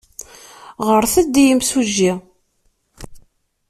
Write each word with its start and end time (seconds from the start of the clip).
Ɣret-d 0.89 1.33
i 1.43 1.43
yimsujji. 1.47 2.11